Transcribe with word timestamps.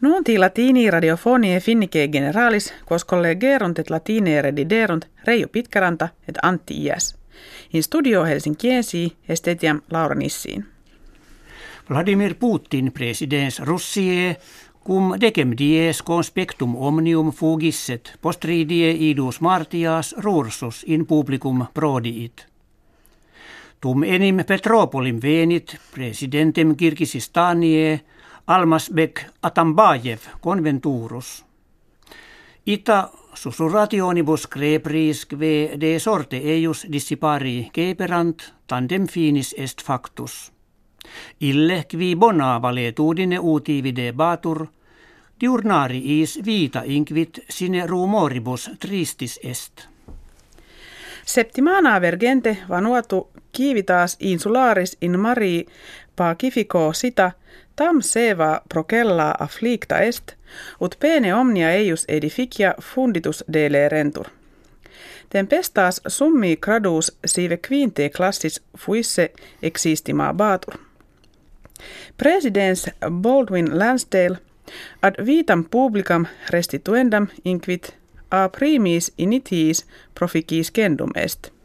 Nunti 0.00 0.38
latini 0.38 0.90
radiofonie 0.90 1.60
finnike 1.60 2.08
generalis, 2.08 2.74
quos 2.88 3.04
collegerunt 3.04 3.78
et 3.78 3.90
latine 3.90 4.42
rediderunt 4.42 5.04
Reijo 5.24 5.48
Pitkäranta 5.48 6.08
et 6.28 6.38
Antti 6.42 6.84
Iäs. 6.84 7.16
In 7.72 7.82
studio 7.82 8.24
Helsinkiensi 8.24 9.16
estetiam 9.28 9.80
Laura 9.90 10.14
Nissiin. 10.14 10.64
Vladimir 11.90 12.34
Putin 12.34 12.92
presidens 12.92 13.60
Russie 13.60 14.36
cum 14.86 15.14
decem 15.20 15.52
dies 15.58 16.02
conspectum 16.02 16.76
omnium 16.76 17.32
fugisset 17.32 18.12
postridie 18.22 18.96
idus 19.10 19.40
martias 19.40 20.14
rursus 20.18 20.84
in 20.86 21.06
publicum 21.06 21.66
prodiit. 21.74 22.46
Tum 23.80 24.02
enim 24.02 24.44
Petropolim 24.46 25.20
venit 25.22 25.76
presidentem 25.94 26.76
Kirgisistanie 26.76 28.00
Almasbek 28.46 29.24
Atambajev 29.42 30.20
conventurus. 30.40 31.44
Ita 32.66 33.10
susurrationibus 33.34 34.46
crepris 34.46 35.26
kve 35.26 35.80
de 35.80 35.98
sorte 35.98 36.36
eius 36.36 36.86
dissipari 36.92 37.70
keperant 37.72 38.42
tandem 38.66 39.06
finis 39.06 39.54
est 39.58 39.82
factus. 39.82 40.52
Ille 41.40 41.84
kvi 41.88 42.16
bona 42.16 42.62
valetudine 42.62 43.38
uti 43.38 43.82
batur, 44.16 44.66
diurnari 45.40 46.20
is 46.20 46.40
vita 46.44 46.82
inquit 46.84 47.38
sine 47.48 47.86
rumoribus 47.86 48.70
tristis 48.80 49.40
est. 49.42 49.88
Septimana 51.24 52.00
vergente 52.00 52.58
vanuatu 52.68 53.28
kivitas 53.52 54.16
insularis 54.20 54.96
in 55.00 55.20
mari 55.20 55.66
pacifico 56.20 56.92
sita 56.92 57.32
tam 57.76 58.00
seva 58.00 58.60
procella 58.68 59.30
afflicta 59.38 60.00
est, 60.04 60.34
ut 60.80 60.96
pene 61.00 61.32
omnia 61.34 61.70
eius 61.72 62.04
edificia 62.08 62.74
funditus 62.80 63.44
dele 63.52 63.88
rentur. 63.88 64.28
Tempestas 65.32 66.00
summi 66.06 66.56
gradus 66.56 67.08
sive 67.26 67.56
quinte 67.68 68.08
classis 68.08 68.60
fuisse 68.78 69.30
existima 69.62 70.32
batur. 70.32 70.76
Presidents 72.16 72.90
Baldwin 73.10 73.78
Lansdale 73.78 74.36
ad 75.02 75.14
vitam 75.26 75.64
publicam 75.64 76.26
restituendam 76.50 77.26
inquit 77.44 77.94
a 78.30 78.48
primis 78.48 79.12
initiis 79.18 79.86
proficis 80.14 80.70
kendum 80.70 81.10
est. 81.16 81.59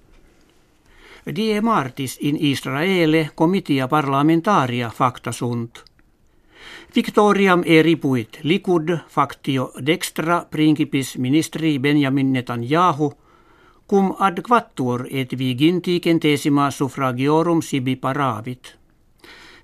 Die 1.33 1.61
martis 1.61 2.17
in 2.21 2.37
Israele 2.39 3.31
comitia 3.35 3.87
parlamentaria 3.87 4.89
facta 4.89 5.31
sunt. 5.31 5.83
Victoriam 6.95 7.63
eripuit 7.65 8.39
likud 8.43 8.99
factio 9.07 9.71
dextra 9.85 10.45
principis 10.49 11.17
ministri 11.17 11.79
Benjamin 11.79 12.31
Netanyahu, 12.31 13.11
cum 13.87 14.15
ad 14.19 14.41
quattuor 14.41 15.07
et 15.11 15.37
viginti 15.37 15.99
centesima 15.99 16.69
suffragiorum 16.71 17.61
sibi 17.61 17.95
paravit. 17.95 18.77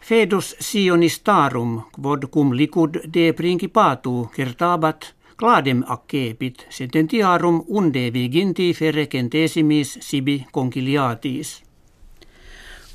Fedus 0.01 0.55
sionistarum, 0.59 1.83
quod 1.91 2.29
cum 2.29 2.53
likud 2.53 3.03
de 3.13 3.33
principatu 3.33 4.29
kertabat, 4.33 5.13
cladem 5.41 5.83
accepit, 5.87 6.65
sententiarum 6.69 7.63
unde 7.67 8.13
viginti 8.13 8.73
fere 8.73 9.05
centesimis 9.05 9.97
sibi 10.01 10.45
conciliatis. 10.51 11.63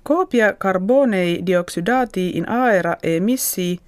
Copia 0.03 0.53
carbonei 0.53 1.43
dioxidati 1.47 2.37
in 2.39 2.49
aera 2.49 2.97
emissi 3.03 3.79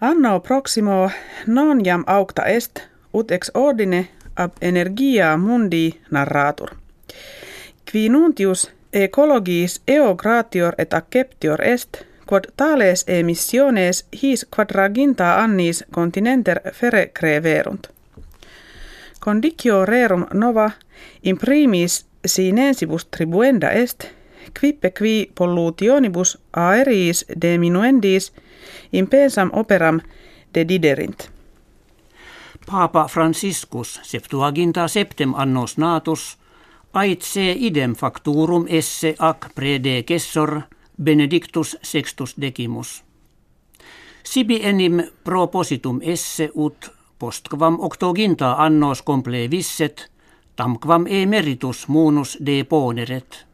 anno 0.00 0.40
proximo 0.40 1.10
non 1.46 1.84
jam 1.84 2.04
aucta 2.06 2.42
est 2.44 2.80
ut 3.12 3.30
ex 3.30 3.50
ordine 3.54 4.08
ab 4.34 4.52
energia 4.60 5.36
mundi 5.36 6.00
narratur. 6.10 6.70
Qui 7.90 8.08
nuntius 8.08 8.70
ecologis 8.92 9.82
eo 9.86 10.14
gratior 10.14 10.74
et 10.78 10.94
acceptior 10.94 11.60
est 11.62 12.06
quod 12.26 12.44
tales 12.56 13.04
emissiones 13.06 14.06
his 14.22 14.46
quadraginta 14.56 15.42
annis 15.42 15.84
continenter 15.92 16.60
fere 16.72 17.10
creverunt. 17.18 17.95
Condicio 19.26 19.84
rerum 19.84 20.26
nova 20.34 20.70
in 21.22 21.38
primis 21.38 22.06
sinensibus 22.26 23.06
tribuenda 23.10 23.70
est, 23.70 24.04
quippe 24.60 24.90
qui 24.90 25.30
pollutionibus 25.34 26.38
aeriis 26.52 27.24
diminuendis 27.40 28.32
in 28.92 29.08
pensam 29.08 29.50
operam 29.52 30.00
dediderint. 30.54 31.30
Papa 32.66 33.08
Franciscus 33.08 34.00
Septuaginta 34.02 34.88
septem 34.88 35.34
annos 35.34 35.78
natus 35.78 36.38
aitse 36.92 37.52
idem 37.58 37.94
facturum 37.94 38.66
esse 38.68 39.14
ac 39.18 39.50
predecessor 39.54 40.60
Benedictus 41.02 41.76
sextus 41.82 42.36
decimus. 42.40 43.02
Sibi 44.22 44.60
enim 44.62 45.02
propositum 45.24 45.98
esse 46.02 46.50
ut 46.54 46.95
postquam 47.18 47.78
octoginta 47.80 48.52
annos 48.58 49.02
complevisset, 49.02 50.10
tamquam 50.56 51.06
emeritus 51.08 51.88
munus 51.88 52.38
deponeret. 52.46 53.46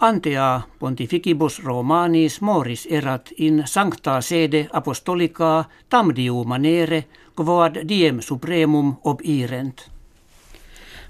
Antea 0.00 0.60
pontificibus 0.78 1.64
Romanis 1.64 2.40
moris 2.40 2.86
erat 2.90 3.30
in 3.38 3.62
sancta 3.66 4.20
sede 4.20 4.68
apostolica 4.72 5.64
tamdiu 5.88 6.44
manere 6.44 7.04
quod 7.36 7.88
diem 7.88 8.20
supremum 8.20 8.96
ob 9.04 9.20
irent. 9.22 9.90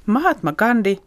Mahatma 0.07 0.53
Gandhi 0.53 0.99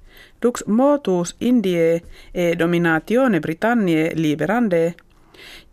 dux 0.41 0.63
motus 0.67 1.35
Indie 1.39 2.01
e 2.33 2.55
dominatione 2.59 3.39
Britanniae 3.39 4.11
liberande 4.15 4.95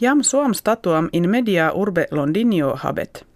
jam 0.00 0.22
suam 0.22 0.54
statuam 0.54 1.08
in 1.12 1.31
media 1.31 1.72
urbe 1.72 2.06
Londinio 2.10 2.76
habet. 2.76 3.31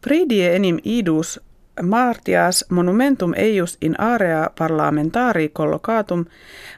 Pridie 0.00 0.56
enim 0.56 0.78
idus 0.84 1.40
Martias 1.82 2.64
monumentum 2.70 3.32
eius 3.36 3.78
in 3.80 4.00
area 4.00 4.50
parlamentari 4.58 5.48
collocatum 5.48 6.24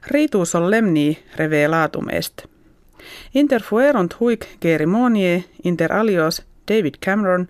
ritu 0.07 0.45
solemni 0.45 1.19
revelatum 1.37 2.11
est. 2.11 2.43
Interfuerunt 3.35 4.21
huic 4.21 4.47
cerimonie 4.63 5.45
inter 5.65 5.93
alios 5.93 6.43
David 6.69 6.95
Cameron, 7.05 7.49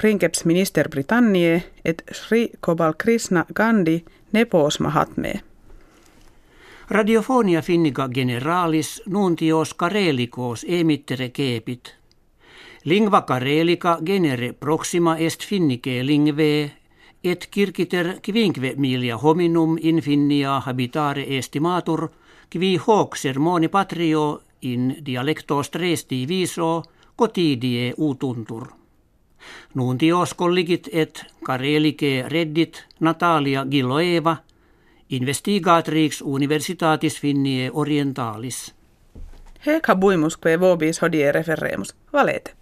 princeps 0.00 0.44
minister 0.44 0.88
Britanniae 0.88 1.62
et 1.84 2.02
Sri 2.12 2.50
Kobal 2.60 2.94
Krishna 3.02 3.44
Gandhi 3.54 4.04
nepos 4.32 4.80
Mahatme. 4.80 5.32
Radiofonia 6.90 7.62
finniga 7.62 8.08
generalis 8.08 9.02
nuntios 9.06 9.74
karelikos 9.74 10.66
emittere 10.68 11.28
kepit– 11.28 11.94
Lingva 12.84 13.22
karelika 13.22 13.98
genere 14.06 14.52
proxima 14.52 15.16
est 15.18 15.42
finnike 15.42 16.02
lingve, 16.02 16.70
et 17.24 17.46
kirkiter 17.50 18.18
kvinkve 18.22 18.74
milia 18.76 19.16
hominum 19.18 19.76
in 19.80 20.00
finnia 20.02 20.60
habitare 20.60 21.24
estimatur, 21.38 22.08
kvi 22.50 22.76
hoc 22.76 23.16
sermoni 23.16 23.68
patrio 23.68 24.42
in 24.62 24.96
dialecto 25.06 25.62
stresti 25.62 26.26
viso, 26.28 26.82
cotidie 27.16 27.94
utuntur. 27.98 28.66
Nuntios 29.74 30.34
colligit 30.34 30.88
et 30.92 31.24
karelike 31.44 32.24
reddit 32.28 32.84
Natalia 33.00 33.66
Giloeva, 33.70 34.36
investigatrix 35.10 36.22
universitatis 36.22 37.20
finnie 37.20 37.70
orientalis. 37.72 38.74
Hec 39.66 39.88
habuimus 39.88 40.36
que 40.36 40.56
vobis 40.60 41.02
hodie 41.02 41.32
referemus. 41.32 41.94
Valete. 42.12 42.61